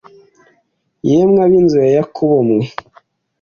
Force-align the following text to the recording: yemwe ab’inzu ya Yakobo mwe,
yemwe 1.09 1.39
ab’inzu 1.45 1.75
ya 1.83 1.89
Yakobo 1.97 2.37
mwe, 2.49 2.65